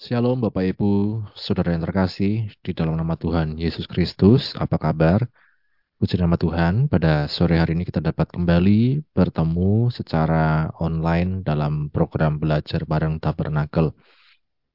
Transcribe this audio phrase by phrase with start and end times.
[0.00, 5.28] Shalom Bapak Ibu, Saudara yang terkasih, di dalam nama Tuhan Yesus Kristus, apa kabar?
[6.00, 12.40] Puji nama Tuhan, pada sore hari ini kita dapat kembali bertemu secara online dalam program
[12.40, 13.92] belajar bareng Tabernakel.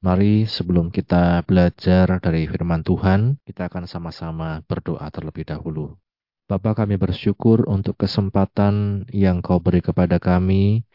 [0.05, 5.97] Mari sebelum kita belajar dari firman Tuhan, kita akan sama-sama berdoa terlebih dahulu.
[6.45, 10.85] Bapa kami bersyukur untuk kesempatan yang kau beri kepada kami.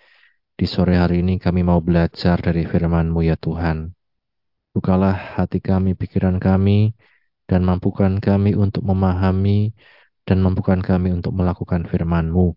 [0.54, 3.98] Di sore hari ini kami mau belajar dari firman-Mu ya Tuhan.
[4.70, 6.94] Bukalah hati kami, pikiran kami,
[7.50, 9.74] dan mampukan kami untuk memahami
[10.22, 12.54] dan mampukan kami untuk melakukan firman-Mu.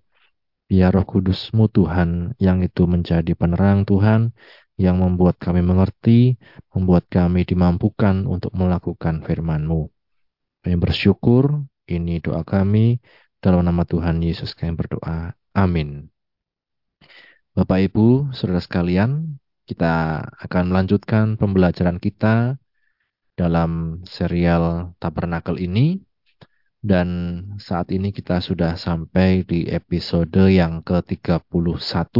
[0.69, 4.37] Biar roh kudus-Mu Tuhan yang itu menjadi penerang Tuhan,
[4.77, 6.37] yang membuat kami mengerti,
[6.73, 9.89] membuat kami dimampukan untuk melakukan firman-Mu.
[10.61, 13.01] Kami bersyukur, ini doa kami,
[13.41, 15.33] dalam nama Tuhan Yesus kami berdoa.
[15.57, 16.13] Amin.
[17.53, 22.59] Bapak Ibu, saudara sekalian, kita akan melanjutkan pembelajaran kita
[23.33, 26.03] dalam serial Tabernakel ini.
[26.83, 27.07] Dan
[27.63, 32.11] saat ini kita sudah sampai di episode yang ke-31.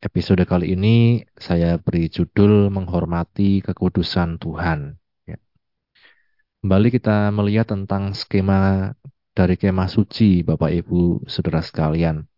[0.00, 4.96] Episode kali ini saya beri judul Menghormati Kekudusan Tuhan.
[5.28, 5.36] Ya.
[6.64, 8.96] Kembali kita melihat tentang skema
[9.36, 12.37] dari kemah suci Bapak Ibu Saudara sekalian.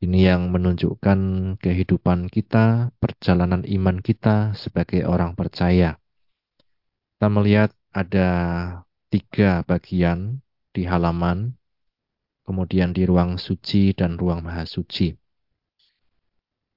[0.00, 1.20] Ini yang menunjukkan
[1.60, 6.00] kehidupan kita, perjalanan iman kita sebagai orang percaya.
[7.12, 8.28] Kita melihat ada
[9.12, 10.40] tiga bagian
[10.72, 11.52] di halaman,
[12.48, 15.12] kemudian di ruang suci dan ruang maha suci.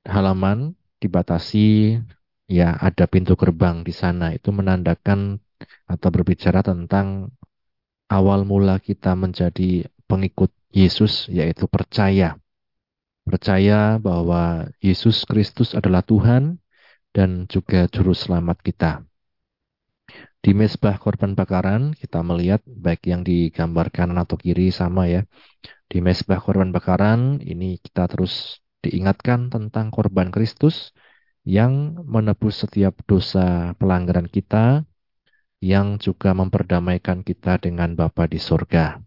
[0.04, 1.96] Halaman dibatasi,
[2.52, 5.40] ya ada pintu gerbang di sana, itu menandakan
[5.88, 7.32] atau berbicara tentang
[8.12, 12.43] awal mula kita menjadi pengikut Yesus, yaitu percaya
[13.24, 16.60] percaya bahwa Yesus Kristus adalah Tuhan
[17.16, 18.92] dan juga juru selamat kita.
[20.44, 25.24] Di mesbah korban bakaran kita melihat baik yang digambar kanan atau kiri sama ya.
[25.88, 30.92] Di mesbah korban bakaran ini kita terus diingatkan tentang korban Kristus
[31.48, 34.84] yang menebus setiap dosa pelanggaran kita
[35.64, 39.00] yang juga memperdamaikan kita dengan Bapa di sorga.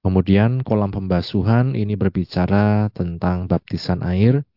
[0.00, 4.48] Kemudian kolam pembasuhan ini berbicara tentang baptisan air,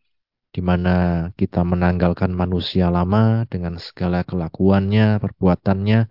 [0.56, 6.08] di mana kita menanggalkan manusia lama dengan segala kelakuannya, perbuatannya,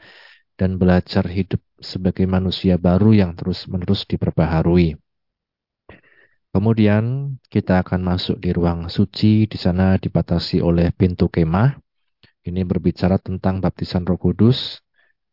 [0.61, 5.01] dan belajar hidup sebagai manusia baru yang terus-menerus diperbaharui.
[6.53, 11.81] Kemudian kita akan masuk di ruang suci, di sana dibatasi oleh pintu kemah.
[12.45, 14.85] Ini berbicara tentang baptisan roh kudus,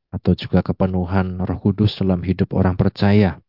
[0.07, 3.43] atau juga kepenuhan roh kudus dalam hidup orang percaya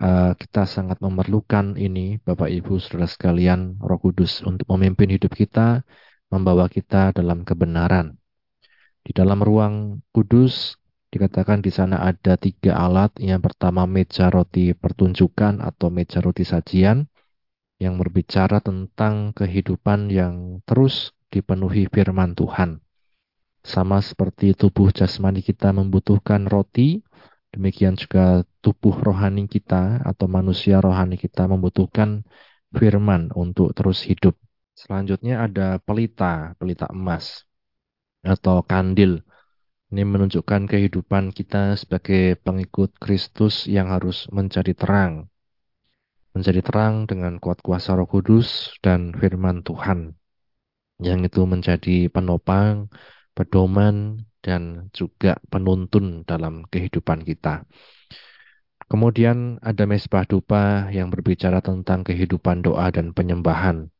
[0.00, 5.84] uh, kita sangat memerlukan ini, Bapak Ibu, saudara sekalian, Roh Kudus untuk memimpin hidup kita,
[6.28, 8.18] membawa kita dalam kebenaran.
[9.06, 10.74] Di dalam ruang kudus
[11.14, 13.14] dikatakan di sana ada tiga alat.
[13.22, 17.06] Yang pertama meja roti pertunjukan atau meja roti sajian
[17.78, 22.82] yang berbicara tentang kehidupan yang terus dipenuhi firman Tuhan.
[23.62, 27.02] Sama seperti tubuh jasmani kita membutuhkan roti,
[27.56, 32.20] Demikian juga tubuh rohani kita atau manusia rohani kita membutuhkan
[32.68, 34.36] firman untuk terus hidup.
[34.76, 37.48] Selanjutnya ada pelita, pelita emas
[38.20, 39.24] atau kandil.
[39.88, 45.32] Ini menunjukkan kehidupan kita sebagai pengikut Kristus yang harus menjadi terang.
[46.36, 50.12] Menjadi terang dengan kuat kuasa roh kudus dan firman Tuhan.
[51.00, 52.92] Yang itu menjadi penopang,
[53.32, 57.66] pedoman, dan juga penuntun dalam kehidupan kita.
[58.86, 63.90] Kemudian ada mesbah dupa yang berbicara tentang kehidupan doa dan penyembahan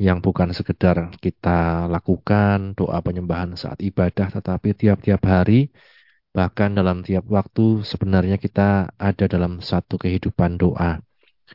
[0.00, 5.68] yang bukan sekedar kita lakukan doa penyembahan saat ibadah tetapi tiap-tiap hari
[6.32, 11.04] bahkan dalam tiap waktu sebenarnya kita ada dalam satu kehidupan doa.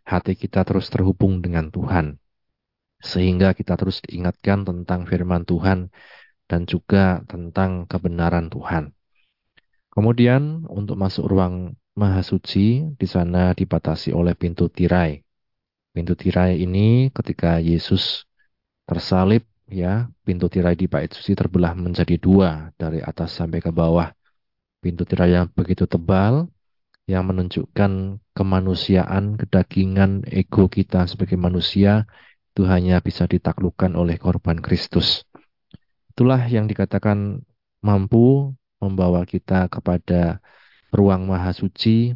[0.06, 2.22] Hati kita terus terhubung dengan Tuhan.
[3.02, 5.90] Sehingga kita terus diingatkan tentang firman Tuhan
[6.46, 8.94] dan juga tentang kebenaran Tuhan.
[9.90, 15.24] Kemudian untuk masuk ruang Maha Suci, di sana dibatasi oleh pintu tirai.
[15.96, 18.28] Pintu tirai ini ketika Yesus
[18.84, 24.12] tersalib, ya, pintu tirai di bait suci terbelah menjadi dua dari atas sampai ke bawah.
[24.84, 26.52] Pintu tirai yang begitu tebal
[27.06, 32.10] yang menunjukkan kemanusiaan, kedagingan, ego kita sebagai manusia
[32.52, 35.25] itu hanya bisa ditaklukkan oleh korban Kristus.
[36.16, 37.44] Itulah yang dikatakan
[37.84, 40.40] mampu membawa kita kepada
[40.96, 42.16] ruang maha suci,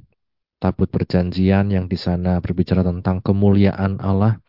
[0.55, 4.39] tabut perjanjian yang di sana berbicara tentang kemuliaan Allah,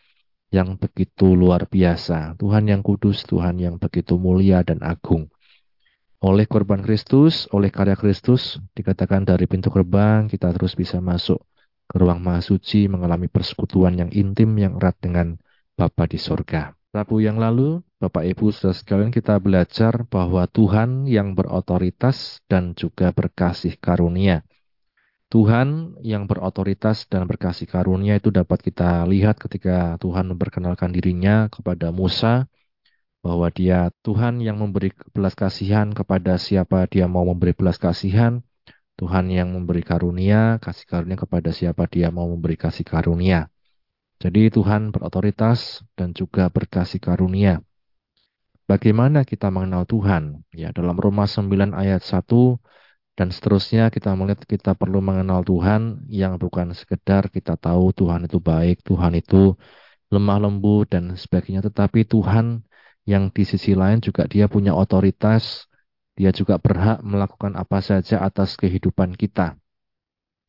[0.54, 5.26] yang begitu luar biasa, Tuhan yang kudus, Tuhan yang begitu mulia dan agung.
[6.22, 11.42] Oleh korban Kristus, oleh karya Kristus, dikatakan dari pintu gerbang kita terus bisa masuk
[11.90, 15.34] ke ruang maha suci mengalami persekutuan yang intim yang erat dengan
[15.74, 16.70] Bapa di sorga.
[16.90, 23.14] Rabu yang lalu, Bapak Ibu sudah sekalian kita belajar bahwa Tuhan yang berotoritas dan juga
[23.14, 24.42] berkasih karunia.
[25.30, 31.94] Tuhan yang berotoritas dan berkasih karunia itu dapat kita lihat ketika Tuhan memperkenalkan dirinya kepada
[31.94, 32.50] Musa
[33.22, 38.42] bahwa dia Tuhan yang memberi belas kasihan kepada siapa dia mau memberi belas kasihan,
[38.98, 43.46] Tuhan yang memberi karunia, kasih karunia kepada siapa dia mau memberi kasih karunia.
[44.20, 47.64] Jadi Tuhan berotoritas dan juga berkasih karunia.
[48.68, 50.44] Bagaimana kita mengenal Tuhan?
[50.52, 52.60] Ya, dalam Roma 9 ayat 1
[53.18, 58.38] dan seterusnya kita melihat kita perlu mengenal Tuhan yang bukan sekedar kita tahu Tuhan itu
[58.38, 59.56] baik, Tuhan itu
[60.12, 62.62] lemah lembut dan sebagainya, tetapi Tuhan
[63.08, 65.66] yang di sisi lain juga dia punya otoritas,
[66.14, 69.56] dia juga berhak melakukan apa saja atas kehidupan kita.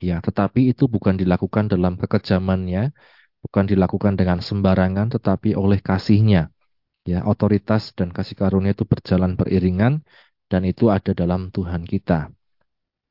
[0.02, 2.90] Ya, tetapi itu bukan dilakukan dalam kekejamannya,
[3.42, 6.54] bukan dilakukan dengan sembarangan, tetapi oleh kasihnya.
[7.02, 10.06] Ya, otoritas dan kasih karunia itu berjalan beriringan,
[10.46, 12.30] dan itu ada dalam Tuhan kita.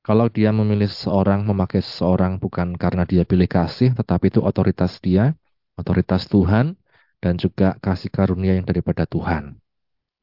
[0.01, 5.37] Kalau dia memilih seseorang, memakai seseorang bukan karena dia pilih kasih, tetapi itu otoritas dia,
[5.77, 6.79] otoritas Tuhan,
[7.21, 9.61] dan juga kasih karunia yang daripada Tuhan.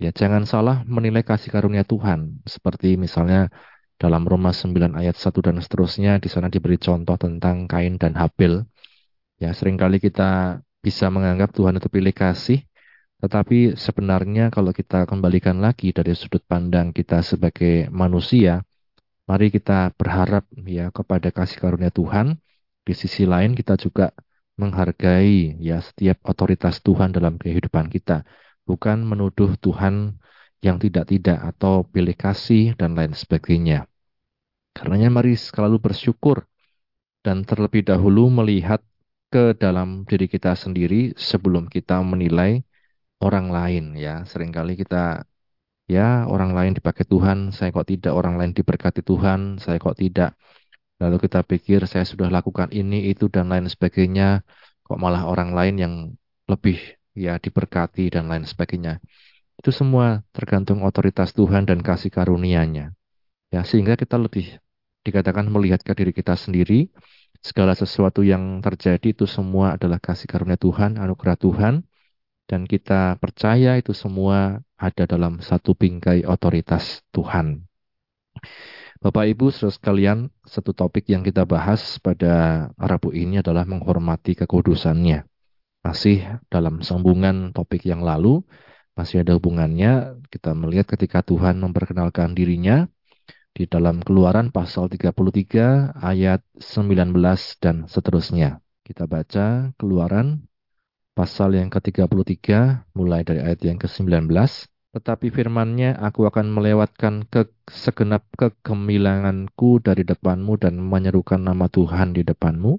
[0.01, 2.42] Ya, jangan salah menilai kasih karunia Tuhan.
[2.45, 3.50] Seperti misalnya
[3.98, 8.62] dalam Roma 9 ayat 1 dan seterusnya, di sana diberi contoh tentang Kain dan Habil.
[9.38, 12.66] Ya, sering kali kita bisa menganggap Tuhan itu pilih kasih,
[13.22, 18.66] tetapi sebenarnya kalau kita kembalikan lagi dari sudut pandang kita sebagai manusia,
[19.30, 22.42] mari kita berharap ya kepada kasih karunia Tuhan.
[22.88, 24.16] Di sisi lain kita juga
[24.57, 28.25] menghargai ya setiap otoritas Tuhan dalam kehidupan kita,
[28.66, 30.18] bukan menuduh Tuhan
[30.66, 33.86] yang tidak-tidak atau pilih kasih dan lain sebagainya.
[34.74, 36.48] Karenanya mari selalu bersyukur
[37.22, 38.81] dan terlebih dahulu melihat
[39.27, 42.63] ke dalam diri kita sendiri sebelum kita menilai
[43.19, 44.24] orang lain ya.
[44.24, 45.27] Seringkali kita
[45.88, 50.35] ya orang lain dipakai Tuhan, saya kok tidak, orang lain diberkati Tuhan, saya kok tidak.
[50.97, 54.41] Lalu kita pikir saya sudah lakukan ini, itu, dan lain sebagainya.
[54.81, 55.94] Kok malah orang lain yang
[56.50, 56.79] lebih
[57.13, 58.97] ya diberkati dan lain sebagainya.
[59.57, 62.94] Itu semua tergantung otoritas Tuhan dan kasih karunia-Nya.
[63.53, 64.57] Ya, sehingga kita lebih
[65.06, 66.89] dikatakan melihat ke diri kita sendiri,
[67.47, 71.88] segala sesuatu yang terjadi itu semua adalah kasih karunia Tuhan, anugerah Tuhan,
[72.44, 77.63] dan kita percaya itu semua ada dalam satu bingkai otoritas Tuhan.
[78.99, 85.23] Bapak Ibu saudara sekalian, satu topik yang kita bahas pada Rabu ini adalah menghormati kekudusannya.
[85.85, 88.43] Masih dalam sambungan topik yang lalu,
[88.97, 90.17] masih ada hubungannya.
[90.33, 92.89] Kita melihat ketika Tuhan memperkenalkan dirinya
[93.57, 97.09] di dalam keluaran pasal 33 ayat 19
[97.57, 98.62] dan seterusnya.
[98.86, 100.45] Kita baca keluaran
[101.18, 102.45] pasal yang ke-33
[102.94, 104.30] mulai dari ayat yang ke-19.
[104.94, 112.21] Tetapi firmannya, aku akan melewatkan ke segenap kegemilanganku dari depanmu dan menyerukan nama Tuhan di
[112.21, 112.77] depanmu.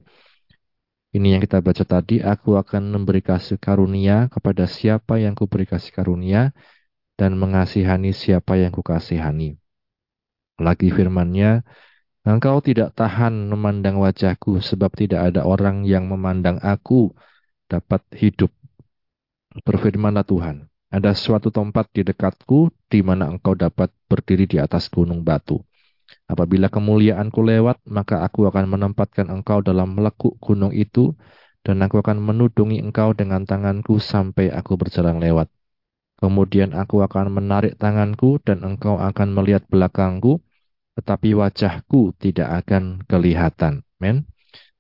[1.11, 5.91] Ini yang kita baca tadi, aku akan memberi kasih karunia kepada siapa yang kuberi kasih
[5.91, 6.55] karunia
[7.19, 9.59] dan mengasihani siapa yang kukasihani.
[10.59, 11.63] Lagi firmannya,
[12.27, 17.15] engkau tidak tahan memandang wajahku sebab tidak ada orang yang memandang aku
[17.71, 18.51] dapat hidup.
[19.63, 25.23] Berfirmanlah Tuhan, ada suatu tempat di dekatku di mana engkau dapat berdiri di atas gunung
[25.23, 25.63] batu.
[26.29, 31.13] Apabila kemuliaanku lewat, maka aku akan menempatkan engkau dalam lekuk gunung itu,
[31.61, 35.53] dan aku akan menudungi engkau dengan tanganku sampai aku berjalan lewat.
[36.17, 40.41] Kemudian aku akan menarik tanganku, dan engkau akan melihat belakangku,
[40.99, 43.87] tetapi wajahku tidak akan kelihatan.
[44.03, 44.27] Men.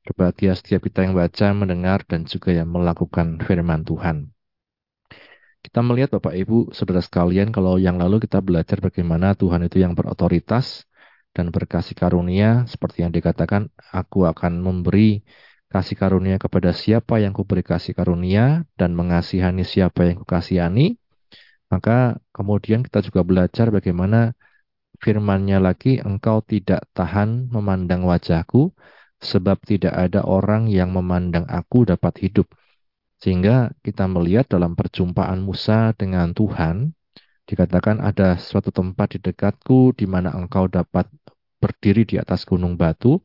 [0.02, 4.32] Berbahagia setiap kita yang baca, mendengar, dan juga yang melakukan firman Tuhan.
[5.60, 9.92] Kita melihat Bapak Ibu, saudara sekalian, kalau yang lalu kita belajar bagaimana Tuhan itu yang
[9.92, 10.88] berotoritas
[11.36, 15.20] dan berkasih karunia, seperti yang dikatakan, aku akan memberi
[15.68, 20.96] kasih karunia kepada siapa yang kuberi kasih karunia dan mengasihani siapa yang kukasihani.
[21.68, 24.32] Maka kemudian kita juga belajar bagaimana
[25.02, 28.74] firmannya lagi, engkau tidak tahan memandang wajahku,
[29.18, 32.46] sebab tidak ada orang yang memandang aku dapat hidup.
[33.18, 36.94] Sehingga kita melihat dalam perjumpaan Musa dengan Tuhan,
[37.50, 41.10] dikatakan ada suatu tempat di dekatku di mana engkau dapat
[41.58, 43.18] berdiri di atas gunung batu,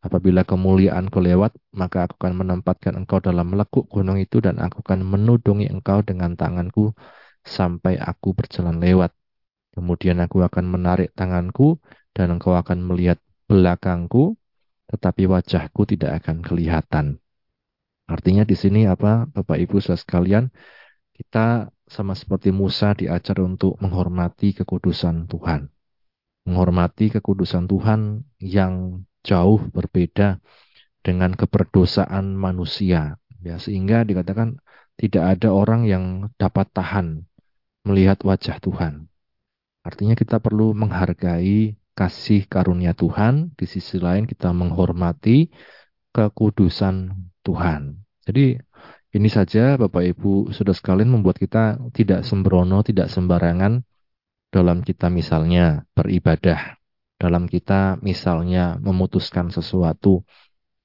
[0.00, 5.04] Apabila kemuliaanku lewat, maka aku akan menempatkan engkau dalam lekuk gunung itu dan aku akan
[5.04, 6.96] menudungi engkau dengan tanganku
[7.44, 9.12] sampai aku berjalan lewat.
[9.70, 11.78] Kemudian aku akan menarik tanganku
[12.10, 14.34] dan engkau akan melihat belakangku,
[14.90, 17.06] tetapi wajahku tidak akan kelihatan.
[18.10, 20.44] Artinya di sini apa Bapak Ibu saudara sekalian,
[21.14, 25.70] kita sama seperti Musa diajar untuk menghormati kekudusan Tuhan.
[26.48, 30.40] Menghormati kekudusan Tuhan yang jauh berbeda
[31.04, 33.20] dengan keberdosaan manusia.
[33.40, 34.58] Ya, sehingga dikatakan
[34.98, 36.04] tidak ada orang yang
[36.40, 37.28] dapat tahan
[37.84, 39.09] melihat wajah Tuhan.
[39.90, 45.50] Artinya kita perlu menghargai kasih karunia Tuhan, di sisi lain kita menghormati
[46.14, 47.10] kekudusan
[47.42, 47.98] Tuhan.
[48.22, 48.54] Jadi
[49.10, 53.82] ini saja Bapak Ibu sudah sekalian membuat kita tidak sembrono, tidak sembarangan
[54.54, 56.80] dalam kita misalnya beribadah
[57.20, 60.24] dalam kita misalnya memutuskan sesuatu,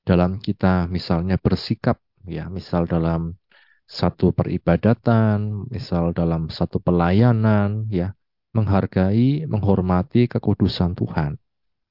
[0.03, 3.39] dalam kita misalnya bersikap, ya, misal dalam
[3.87, 8.11] satu peribadatan, misal dalam satu pelayanan, ya,
[8.55, 11.35] menghargai, menghormati kekudusan Tuhan,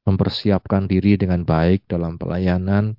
[0.09, 2.97] mempersiapkan diri dengan baik dalam pelayanan,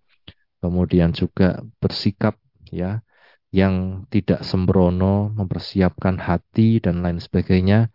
[0.61, 2.37] kemudian juga bersikap,
[2.69, 3.01] ya,
[3.49, 7.89] yang tidak sembrono, mempersiapkan hati dan lain sebagainya,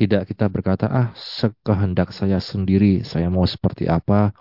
[0.00, 4.32] tidak kita berkata, ah sekehendak saya sendiri, saya mau seperti apa,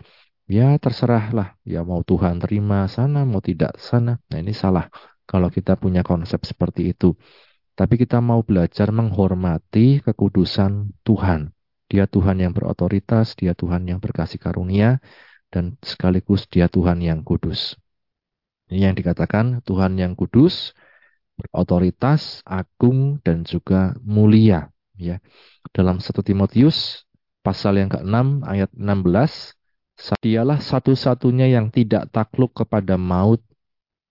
[0.48, 4.18] ya terserahlah, ya mau Tuhan terima sana, mau tidak sana.
[4.32, 4.88] Nah ini salah
[5.30, 7.14] kalau kita punya konsep seperti itu.
[7.80, 11.56] Tapi kita mau belajar menghormati kekudusan Tuhan.
[11.88, 15.00] Dia Tuhan yang berotoritas, dia Tuhan yang berkasih karunia,
[15.48, 17.80] dan sekaligus dia Tuhan yang kudus.
[18.68, 20.76] Ini yang dikatakan Tuhan yang kudus,
[21.40, 24.68] berotoritas, agung, dan juga mulia.
[25.00, 25.24] Ya,
[25.72, 27.08] dalam 1 Timotius
[27.40, 29.56] pasal yang ke-6 ayat 16,
[30.00, 33.44] Dialah satu-satunya yang tidak takluk kepada maut,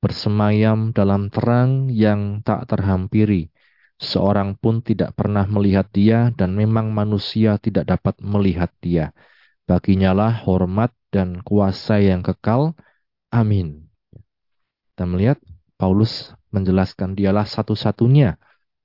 [0.04, 3.48] bersemayam dalam terang yang tak terhampiri.
[3.99, 9.11] Seorang pun tidak pernah melihat dia dan memang manusia tidak dapat melihat dia.
[9.67, 12.78] Baginya lah hormat dan kuasa yang kekal.
[13.35, 13.90] Amin.
[14.95, 15.43] Kita melihat
[15.75, 18.38] Paulus menjelaskan dialah satu-satunya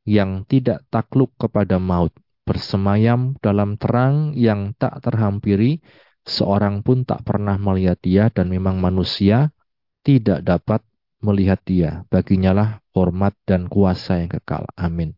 [0.03, 2.11] yang tidak takluk kepada maut
[2.43, 5.79] bersemayam dalam terang yang tak terhampiri,
[6.27, 9.51] seorang pun tak pernah melihat dia dan memang manusia
[10.03, 10.83] tidak dapat
[11.23, 12.03] melihat dia.
[12.11, 14.69] Baginya lah hormat dan kuasa yang kekal.
[14.77, 15.17] Amin.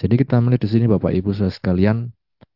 [0.00, 2.14] Jadi kita melihat di sini Bapak Ibu Saudara sekalian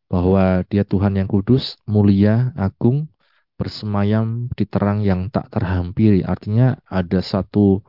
[0.09, 3.11] bahwa dia Tuhan yang kudus, mulia, agung,
[3.55, 6.25] bersemayam di terang yang tak terhampiri.
[6.25, 7.85] Artinya ada satu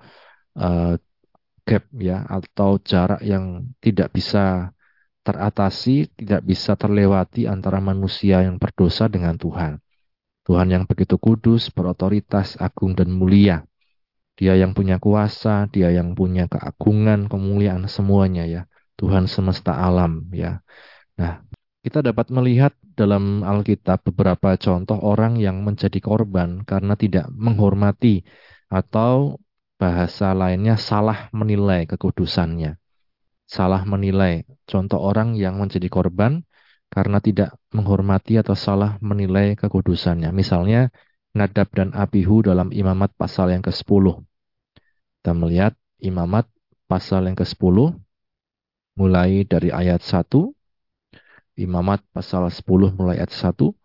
[0.58, 0.94] uh,
[1.66, 4.70] gap ya atau jarak yang tidak bisa
[5.26, 9.82] teratasi, tidak bisa terlewati antara manusia yang berdosa dengan Tuhan.
[10.46, 13.66] Tuhan yang begitu kudus, berotoritas, agung dan mulia.
[14.36, 18.62] Dia yang punya kuasa, dia yang punya keagungan, kemuliaan semuanya ya.
[18.96, 20.60] Tuhan semesta alam ya.
[21.20, 21.44] Nah,
[21.84, 28.24] kita dapat melihat dalam Alkitab beberapa contoh orang yang menjadi korban karena tidak menghormati
[28.72, 29.36] atau
[29.76, 32.80] bahasa lainnya salah menilai kekudusannya
[33.46, 34.42] salah menilai.
[34.66, 36.42] Contoh orang yang menjadi korban
[36.90, 40.30] karena tidak menghormati atau salah menilai kekudusannya.
[40.34, 40.90] Misalnya
[41.36, 44.24] Nadab dan Abihu dalam imamat pasal yang ke-10.
[45.20, 46.48] Kita melihat imamat
[46.88, 47.92] pasal yang ke-10
[48.96, 50.24] mulai dari ayat 1.
[51.60, 53.76] Imamat pasal 10 mulai ayat 1.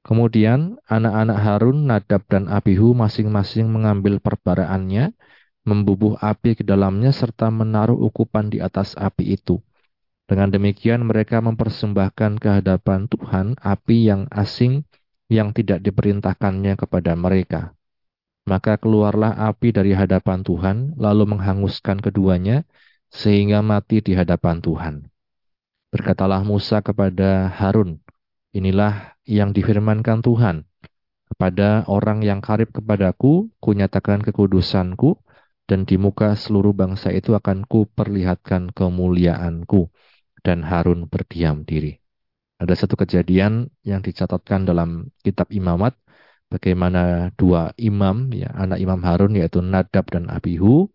[0.00, 5.12] Kemudian anak-anak Harun, Nadab dan Abihu masing-masing mengambil perbaraannya
[5.68, 9.60] membubuh api ke dalamnya serta menaruh ukupan di atas api itu.
[10.24, 14.88] Dengan demikian mereka mempersembahkan kehadapan Tuhan api yang asing
[15.28, 17.76] yang tidak diperintahkannya kepada mereka.
[18.48, 22.64] Maka keluarlah api dari hadapan Tuhan, lalu menghanguskan keduanya,
[23.12, 24.94] sehingga mati di hadapan Tuhan.
[25.92, 28.00] Berkatalah Musa kepada Harun,
[28.56, 30.64] inilah yang difirmankan Tuhan.
[31.28, 35.20] Kepada orang yang karib kepadaku, kunyatakan kekudusanku,
[35.68, 39.92] dan di muka seluruh bangsa itu akan ku perlihatkan kemuliaanku.
[40.40, 42.00] Dan Harun berdiam diri.
[42.58, 45.94] Ada satu kejadian yang dicatatkan dalam kitab imamat,
[46.50, 50.90] bagaimana dua imam, ya, anak imam Harun yaitu Nadab dan Abihu,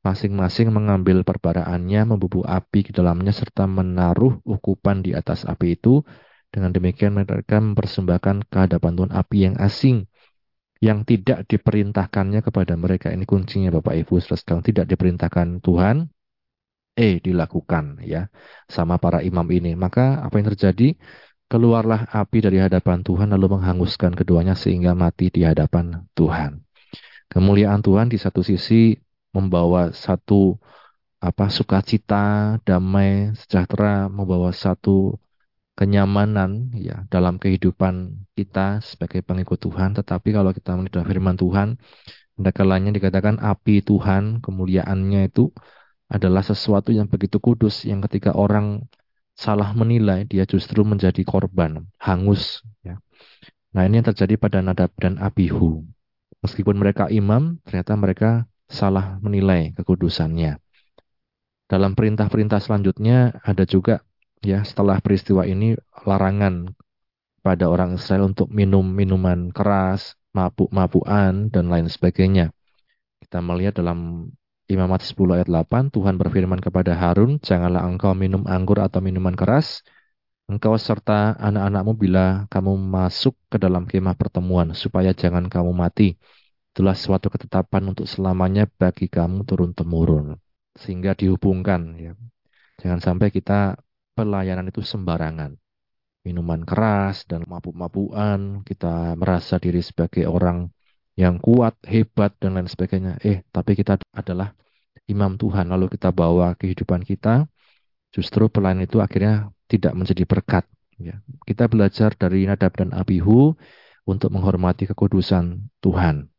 [0.00, 6.00] masing-masing mengambil perbaraannya, membubuh api ke dalamnya, serta menaruh ukupan di atas api itu.
[6.52, 10.04] Dengan demikian mereka mempersembahkan kehadapan Tuhan api yang asing
[10.82, 13.08] yang tidak diperintahkannya kepada mereka.
[13.08, 16.10] Ini kuncinya Bapak Ibu, sekarang tidak diperintahkan Tuhan,
[16.96, 18.28] eh dilakukan ya
[18.68, 19.72] sama para imam ini.
[19.74, 20.96] Maka apa yang terjadi?
[21.52, 26.64] keluarlah api dari hadapan Tuhan lalu menghanguskan keduanya sehingga mati di hadapan Tuhan.
[27.28, 28.96] Kemuliaan Tuhan di satu sisi
[29.36, 30.56] membawa satu
[31.20, 35.20] apa sukacita, damai, sejahtera, membawa satu
[35.76, 39.92] kenyamanan ya dalam kehidupan kita sebagai pengikut Tuhan.
[39.92, 41.76] Tetapi kalau kita melihat firman Tuhan,
[42.56, 45.52] kalanya dikatakan api Tuhan, kemuliaannya itu
[46.12, 48.84] adalah sesuatu yang begitu kudus yang ketika orang
[49.32, 52.60] salah menilai, dia justru menjadi korban, hangus.
[52.84, 53.00] Ya.
[53.72, 55.88] Nah ini yang terjadi pada Nadab dan Abihu.
[56.44, 58.30] Meskipun mereka imam, ternyata mereka
[58.68, 60.60] salah menilai kekudusannya.
[61.64, 64.04] Dalam perintah-perintah selanjutnya ada juga
[64.44, 65.72] ya setelah peristiwa ini
[66.04, 66.76] larangan
[67.40, 72.52] pada orang Israel untuk minum minuman keras, mabuk-mabukan dan lain sebagainya.
[73.24, 74.28] Kita melihat dalam
[74.72, 79.84] Imamat 10 ayat 8, Tuhan berfirman kepada Harun, Janganlah engkau minum anggur atau minuman keras,
[80.48, 86.16] engkau serta anak-anakmu bila kamu masuk ke dalam kemah pertemuan, supaya jangan kamu mati.
[86.72, 90.40] Itulah suatu ketetapan untuk selamanya bagi kamu turun-temurun.
[90.72, 92.00] Sehingga dihubungkan.
[92.00, 92.16] Ya.
[92.80, 93.76] Jangan sampai kita
[94.16, 95.52] pelayanan itu sembarangan.
[96.24, 100.72] Minuman keras dan mabuk-mabukan, kita merasa diri sebagai orang
[101.12, 103.20] yang kuat, hebat, dan lain sebagainya.
[103.20, 104.56] Eh, tapi kita adalah
[105.08, 107.46] imam Tuhan, lalu kita bawa kehidupan kita,
[108.14, 110.64] justru pelayan itu akhirnya tidak menjadi berkat.
[111.00, 111.18] Ya.
[111.48, 113.56] Kita belajar dari Nadab dan Abihu
[114.06, 116.30] untuk menghormati kekudusan Tuhan.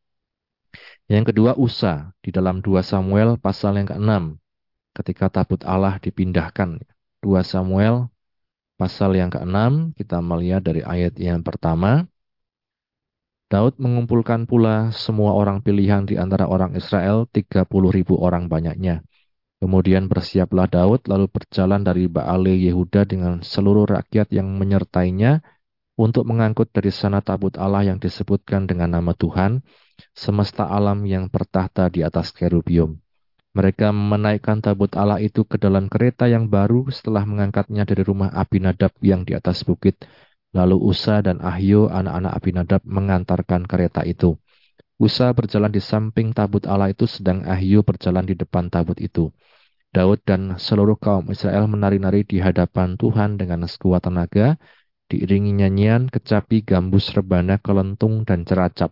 [1.12, 4.40] Yang kedua, Usa di dalam 2 Samuel pasal yang ke-6
[4.96, 6.80] ketika tabut Allah dipindahkan.
[7.20, 8.08] 2 Samuel
[8.80, 12.08] pasal yang ke-6 kita melihat dari ayat yang pertama.
[13.54, 19.06] Daud mengumpulkan pula semua orang pilihan di antara orang Israel, 30 ribu orang banyaknya.
[19.62, 25.46] Kemudian bersiaplah Daud lalu berjalan dari Baale Yehuda dengan seluruh rakyat yang menyertainya
[26.02, 29.62] untuk mengangkut dari sana tabut Allah yang disebutkan dengan nama Tuhan,
[30.18, 32.98] semesta alam yang bertahta di atas kerubium.
[33.54, 38.98] Mereka menaikkan tabut Allah itu ke dalam kereta yang baru setelah mengangkatnya dari rumah Abinadab
[39.06, 40.02] yang di atas bukit
[40.54, 44.38] Lalu Usa dan Ahyo anak-anak Abinadab mengantarkan kereta itu.
[45.02, 49.34] Usa berjalan di samping tabut Allah itu sedang Ahyo berjalan di depan tabut itu.
[49.94, 54.58] Daud dan seluruh kaum Israel menari-nari di hadapan Tuhan dengan sekuat tenaga,
[55.10, 58.90] diiringi nyanyian, kecapi, gambus, rebana, kelentung, dan ceracap.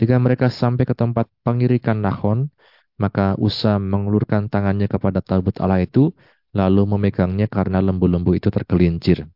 [0.00, 2.48] Jika mereka sampai ke tempat pengirikan Nahon,
[2.96, 6.16] maka Usa mengulurkan tangannya kepada tabut Allah itu,
[6.56, 9.28] lalu memegangnya karena lembu-lembu itu tergelincir.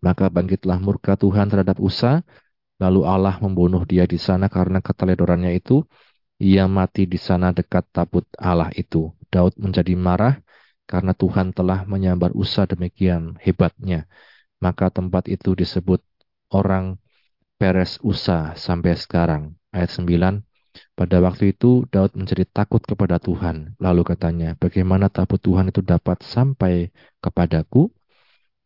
[0.00, 2.24] Maka bangkitlah murka Tuhan terhadap Usa,
[2.80, 5.84] lalu Allah membunuh dia di sana karena keteledorannya itu.
[6.40, 9.12] Ia mati di sana dekat tabut Allah itu.
[9.28, 10.40] Daud menjadi marah
[10.88, 14.08] karena Tuhan telah menyambar Usa demikian hebatnya.
[14.64, 16.00] Maka tempat itu disebut
[16.48, 16.96] orang
[17.60, 19.52] Peres Usa sampai sekarang.
[19.68, 20.40] Ayat 9.
[20.96, 23.76] Pada waktu itu Daud menjadi takut kepada Tuhan.
[23.76, 26.88] Lalu katanya, bagaimana tabut Tuhan itu dapat sampai
[27.20, 27.92] kepadaku?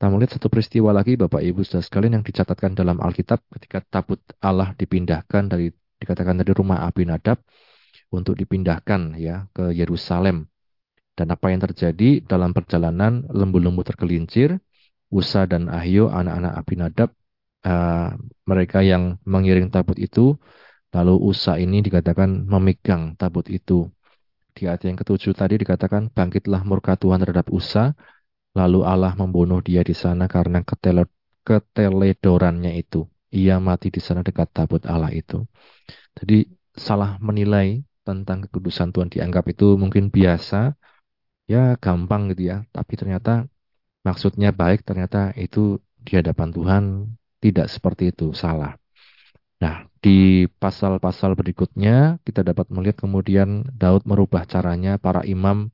[0.04, 4.20] Kita melihat satu peristiwa lagi Bapak Ibu saudara sekalian yang dicatatkan dalam Alkitab ketika tabut
[4.36, 7.40] Allah dipindahkan dari dikatakan dari rumah Abinadab
[8.12, 10.44] untuk dipindahkan ya ke Yerusalem.
[11.16, 14.60] Dan apa yang terjadi dalam perjalanan lembu-lembu tergelincir,
[15.08, 17.08] Usa dan Ahyo anak-anak Abinadab
[17.64, 18.12] uh,
[18.44, 20.36] mereka yang mengiring tabut itu
[20.92, 23.88] lalu Usa ini dikatakan memegang tabut itu.
[24.52, 27.96] Di ayat yang ketujuh tadi dikatakan bangkitlah murka Tuhan terhadap Usa
[28.54, 31.10] Lalu Allah membunuh dia di sana karena ketele,
[31.42, 33.06] keteledorannya itu.
[33.34, 35.42] Ia mati di sana dekat tabut Allah itu.
[36.14, 40.78] Jadi salah menilai tentang kekudusan Tuhan dianggap itu mungkin biasa,
[41.50, 42.56] ya gampang gitu ya.
[42.70, 43.50] Tapi ternyata
[44.06, 46.84] maksudnya baik, ternyata itu di hadapan Tuhan
[47.42, 48.78] tidak seperti itu, salah.
[49.58, 55.72] Nah, di pasal-pasal berikutnya kita dapat melihat kemudian Daud merubah caranya, para imam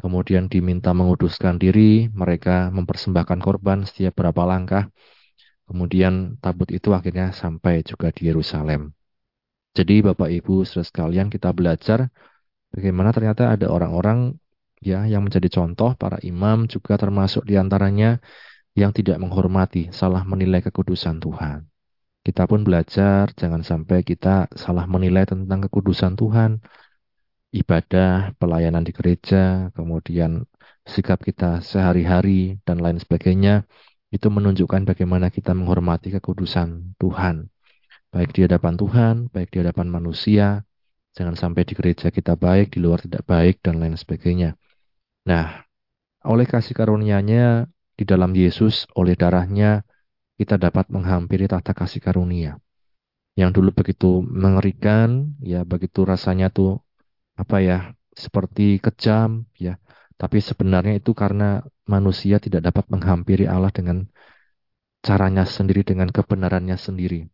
[0.00, 4.90] Kemudian diminta menguduskan diri, mereka mempersembahkan korban setiap berapa langkah.
[5.68, 8.92] Kemudian tabut itu akhirnya sampai juga di Yerusalem.
[9.72, 12.12] Jadi Bapak Ibu saudara sekalian kita belajar
[12.76, 14.36] bagaimana ternyata ada orang-orang
[14.84, 18.20] ya yang menjadi contoh para imam juga termasuk di antaranya
[18.76, 21.64] yang tidak menghormati, salah menilai kekudusan Tuhan.
[22.22, 26.62] Kita pun belajar jangan sampai kita salah menilai tentang kekudusan Tuhan
[27.52, 30.48] ibadah, pelayanan di gereja, kemudian
[30.88, 33.68] sikap kita sehari-hari, dan lain sebagainya,
[34.08, 37.52] itu menunjukkan bagaimana kita menghormati kekudusan Tuhan.
[38.12, 40.64] Baik di hadapan Tuhan, baik di hadapan manusia,
[41.12, 44.56] jangan sampai di gereja kita baik, di luar tidak baik, dan lain sebagainya.
[45.28, 45.64] Nah,
[46.24, 49.84] oleh kasih karunia-Nya di dalam Yesus, oleh darahnya,
[50.40, 52.56] kita dapat menghampiri tahta kasih karunia.
[53.32, 56.84] Yang dulu begitu mengerikan, ya begitu rasanya tuh
[57.38, 57.78] apa ya,
[58.12, 59.80] seperti kejam, ya.
[60.20, 64.06] Tapi sebenarnya itu karena manusia tidak dapat menghampiri Allah dengan
[65.02, 67.26] caranya sendiri, dengan kebenarannya sendiri.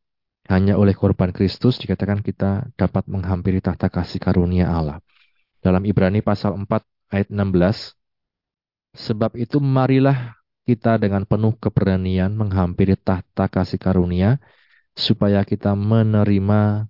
[0.48, 5.04] Hanya oleh korban Kristus dikatakan kita dapat menghampiri tahta kasih karunia Allah.
[5.60, 6.64] Dalam Ibrani pasal 4
[7.12, 7.92] ayat 16,
[8.96, 14.40] Sebab itu marilah kita dengan penuh keberanian menghampiri tahta kasih karunia,
[14.96, 16.88] supaya kita menerima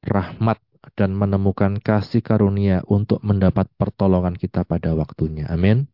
[0.00, 0.58] rahmat
[0.96, 5.48] dan menemukan kasih karunia untuk mendapat pertolongan kita pada waktunya.
[5.52, 5.88] Amin.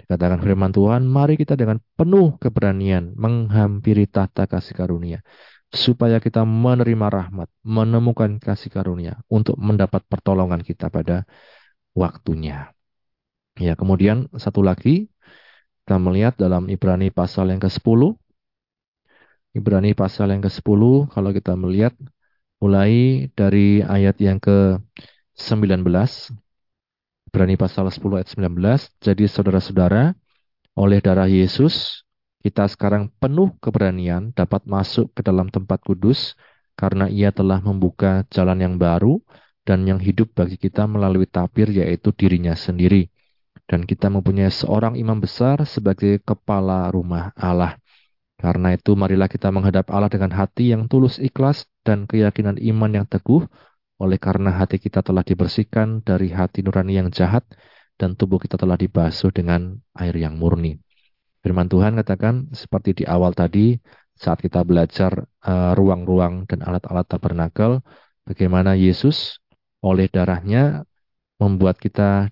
[0.00, 5.20] Dikatakan firman Tuhan, mari kita dengan penuh keberanian menghampiri tahta kasih karunia.
[5.70, 11.28] Supaya kita menerima rahmat, menemukan kasih karunia untuk mendapat pertolongan kita pada
[11.94, 12.74] waktunya.
[13.54, 15.12] Ya, kemudian satu lagi,
[15.86, 18.18] kita melihat dalam Ibrani pasal yang ke-10.
[19.54, 21.94] Ibrani pasal yang ke-10, kalau kita melihat
[22.60, 25.80] mulai dari ayat yang ke-19,
[27.32, 29.00] Ibrani pasal 10 ayat 19.
[29.00, 30.12] Jadi saudara-saudara,
[30.76, 32.04] oleh darah Yesus,
[32.44, 36.36] kita sekarang penuh keberanian dapat masuk ke dalam tempat kudus
[36.76, 39.20] karena ia telah membuka jalan yang baru
[39.64, 43.08] dan yang hidup bagi kita melalui tapir yaitu dirinya sendiri.
[43.70, 47.78] Dan kita mempunyai seorang imam besar sebagai kepala rumah Allah.
[48.34, 53.06] Karena itu marilah kita menghadap Allah dengan hati yang tulus ikhlas dan keyakinan iman yang
[53.08, 53.44] teguh
[54.00, 57.44] oleh karena hati kita telah dibersihkan dari hati nurani yang jahat
[58.00, 60.80] dan tubuh kita telah dibasuh dengan air yang murni.
[61.44, 63.76] Firman Tuhan katakan seperti di awal tadi
[64.16, 67.80] saat kita belajar eh, ruang-ruang uh, dan alat-alat tabernakel
[68.28, 69.40] bagaimana Yesus
[69.80, 70.84] oleh darahnya
[71.40, 72.28] membuat kita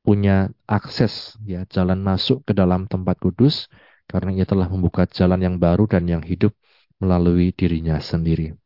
[0.00, 3.68] punya akses ya jalan masuk ke dalam tempat kudus
[4.08, 6.56] karena ia telah membuka jalan yang baru dan yang hidup
[6.96, 8.56] melalui dirinya sendiri.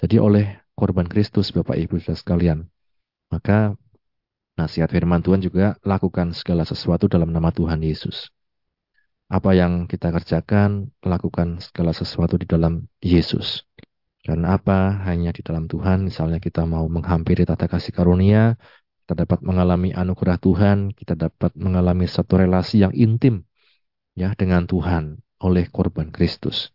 [0.00, 2.58] Jadi oleh korban Kristus Bapak Ibu Saudara sekalian.
[3.28, 3.76] Maka
[4.56, 8.32] nasihat firman Tuhan juga lakukan segala sesuatu dalam nama Tuhan Yesus.
[9.28, 13.62] Apa yang kita kerjakan, lakukan segala sesuatu di dalam Yesus.
[14.24, 15.04] Karena apa?
[15.04, 18.56] Hanya di dalam Tuhan, misalnya kita mau menghampiri tata kasih karunia,
[19.04, 23.44] kita dapat mengalami anugerah Tuhan, kita dapat mengalami satu relasi yang intim
[24.16, 26.72] ya dengan Tuhan oleh korban Kristus.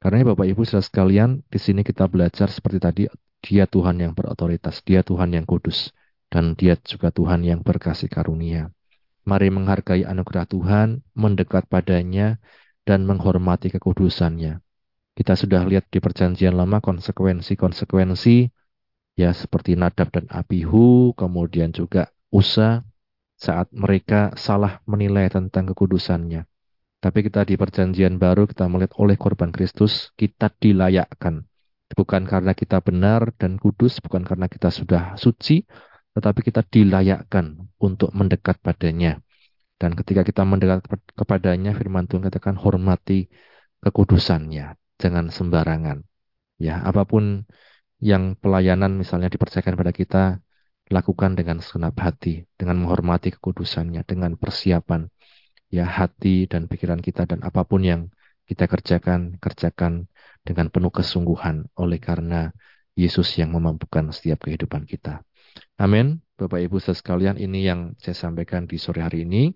[0.00, 3.04] Karena Bapak Ibu saudara sekalian, di sini kita belajar seperti tadi
[3.44, 5.92] dia Tuhan yang berotoritas, Dia Tuhan yang kudus,
[6.32, 8.72] dan Dia juga Tuhan yang berkasih karunia.
[9.28, 12.40] Mari menghargai anugerah Tuhan, mendekat padanya,
[12.88, 14.64] dan menghormati kekudusannya.
[15.12, 18.48] Kita sudah lihat di perjanjian lama konsekuensi-konsekuensi
[19.20, 22.88] ya seperti Nadab dan Abihu, kemudian juga Usa
[23.36, 26.46] saat mereka salah menilai tentang kekudusannya.
[27.00, 31.48] Tapi kita di perjanjian baru kita melihat oleh korban Kristus kita dilayakkan
[31.90, 35.66] Bukan karena kita benar dan kudus, bukan karena kita sudah suci,
[36.14, 39.18] tetapi kita dilayakkan untuk mendekat padanya.
[39.74, 40.86] Dan ketika kita mendekat
[41.18, 43.26] kepadanya, firman Tuhan katakan hormati
[43.82, 46.06] kekudusannya, jangan sembarangan.
[46.62, 47.42] Ya, apa pun
[47.98, 50.22] yang pelayanan misalnya dipercayakan pada kita,
[50.94, 55.10] lakukan dengan senap hati, dengan menghormati kekudusannya, dengan persiapan
[55.70, 58.10] ya hati dan pikiran kita dan apa pun yang
[58.50, 60.10] kita kerjakan, kerjakan
[60.42, 62.50] dengan penuh kesungguhan oleh karena
[62.98, 65.22] Yesus yang memampukan setiap kehidupan kita.
[65.78, 66.18] Amin.
[66.34, 69.54] Bapak Ibu sekalian, ini yang saya sampaikan di sore hari ini.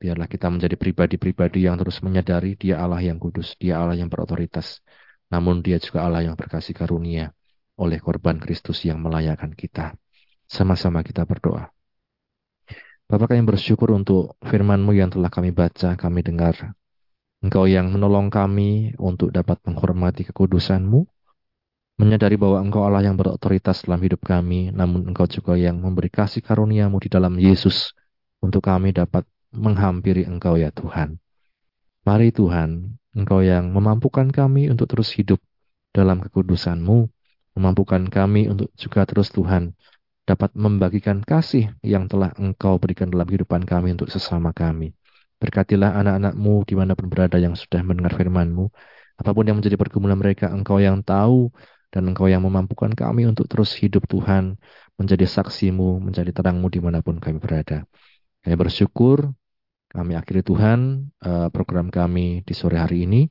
[0.00, 4.80] Biarlah kita menjadi pribadi-pribadi yang terus menyadari dia Allah yang kudus, dia Allah yang berotoritas.
[5.28, 7.34] Namun dia juga Allah yang berkasih karunia
[7.76, 9.96] oleh korban Kristus yang melayakkan kita.
[10.48, 11.68] Sama-sama kita berdoa.
[13.10, 16.78] Bapak kami bersyukur untuk firman-Mu yang telah kami baca, kami dengar.
[17.42, 21.10] Engkau yang menolong kami untuk dapat menghormati kekudusan-Mu,
[21.98, 26.38] menyadari bahwa Engkau Allah yang berotoritas dalam hidup kami, namun Engkau juga yang memberi kasih
[26.38, 27.98] karunia-Mu di dalam Yesus
[28.38, 31.18] untuk kami dapat menghampiri Engkau ya Tuhan.
[32.06, 35.42] Mari Tuhan, Engkau yang memampukan kami untuk terus hidup
[35.90, 37.10] dalam kekudusan-Mu,
[37.58, 39.74] memampukan kami untuk juga terus Tuhan
[40.30, 44.94] dapat membagikan kasih yang telah Engkau berikan dalam kehidupan kami untuk sesama kami.
[45.42, 48.70] Berkatilah anak-anakmu di mana pun berada yang sudah mendengar firmanmu.
[49.18, 51.50] Apa pun yang menjadi pergumulan mereka, engkau yang tahu
[51.90, 54.54] dan engkau yang memampukan kami untuk terus hidup Tuhan,
[54.94, 57.88] menjadi saksimu, menjadi terangmu di mana pun kami berada.
[58.46, 59.34] Kami bersyukur,
[59.90, 63.26] kami akhiri Tuhan eh, program kami di sore hari ini.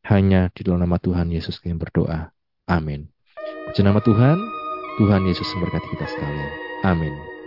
[0.00, 2.32] Hanya di dalam nama Tuhan Yesus kami berdoa.
[2.66, 3.06] Amin.
[3.68, 4.59] Puji nama Tuhan,
[4.98, 6.52] Tuhan Yesus memberkati kita sekalian.
[6.82, 7.39] Amin.